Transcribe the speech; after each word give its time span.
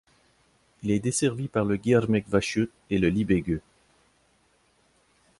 Il 0.81 0.89
est 0.89 0.97
desservi 0.99 1.47
par 1.47 1.63
le 1.63 1.75
Gyermekvasút 1.75 2.71
et 2.89 2.97
le 2.97 3.09
Libegő. 3.09 3.61